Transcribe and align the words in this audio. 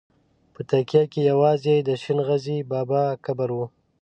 په 0.53 0.61
تکیه 0.69 1.03
کې 1.11 1.21
یوازې 1.31 1.75
د 1.87 1.89
شین 2.01 2.19
غزي 2.27 2.57
بابا 2.71 3.01
قبر 3.25 3.49
و. 3.53 3.59